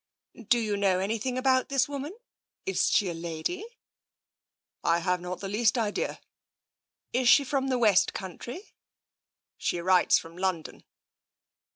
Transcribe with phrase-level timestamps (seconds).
[0.47, 2.17] "Do you know anything about this woman?
[2.65, 3.63] Is she a lady?""
[4.93, 6.19] I have not the least idea."
[7.13, 8.73] "Is she from the West Country?""
[9.57, 10.85] She writes from London."